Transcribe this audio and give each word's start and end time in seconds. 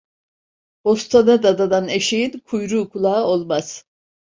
Bostana 0.85 1.43
dadanan 1.43 1.89
eşeğin 1.89 2.39
kuyruğu, 2.39 2.89
kulağı 2.89 3.23
olmaz. 3.23 3.85